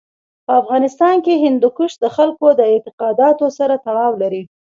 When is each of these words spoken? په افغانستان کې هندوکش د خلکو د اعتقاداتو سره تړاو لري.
په 0.45 0.51
افغانستان 0.61 1.15
کې 1.25 1.41
هندوکش 1.43 1.91
د 2.03 2.05
خلکو 2.15 2.47
د 2.59 2.61
اعتقاداتو 2.73 3.45
سره 3.57 3.73
تړاو 3.85 4.13
لري. 4.21 4.43